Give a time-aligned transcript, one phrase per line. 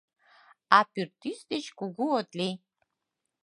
[0.77, 2.55] А пӱртӱс деч кугу от лий!